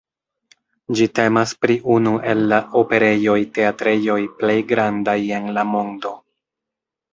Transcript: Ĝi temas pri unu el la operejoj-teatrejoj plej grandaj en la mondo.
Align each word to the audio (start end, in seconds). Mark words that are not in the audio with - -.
Ĝi 0.99 1.05
temas 1.19 1.53
pri 1.65 1.75
unu 1.97 2.13
el 2.31 2.41
la 2.53 2.59
operejoj-teatrejoj 2.81 4.19
plej 4.43 4.59
grandaj 4.75 5.19
en 5.39 5.49
la 5.61 5.69
mondo. 5.77 6.17